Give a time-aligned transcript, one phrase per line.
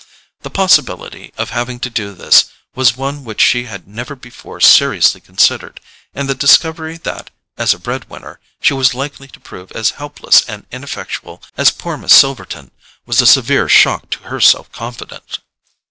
[0.39, 5.21] The possibility of having to do this was one which she had never before seriously
[5.21, 5.79] considered,
[6.15, 10.41] and the discovery that, as a bread winner, she was likely to prove as helpless
[10.47, 12.71] and ineffectual as poor Miss Silverton,
[13.05, 15.37] was a severe shock to her self confidence.